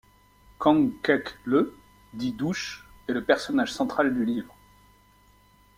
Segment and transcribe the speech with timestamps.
[0.57, 1.77] Kang Kek Ieu,
[2.15, 4.55] dit Douch, est le personnage central du livre.